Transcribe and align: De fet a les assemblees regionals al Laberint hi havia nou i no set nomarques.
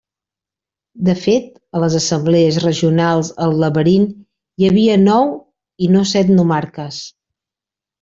De 1.09 1.13
fet 1.25 1.51
a 1.79 1.81
les 1.83 1.97
assemblees 1.99 2.57
regionals 2.65 3.31
al 3.47 3.55
Laberint 3.67 4.11
hi 4.11 4.71
havia 4.73 5.01
nou 5.07 5.33
i 5.89 5.95
no 5.97 6.07
set 6.17 6.37
nomarques. 6.39 7.05